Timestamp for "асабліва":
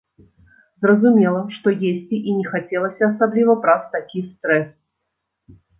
3.11-3.53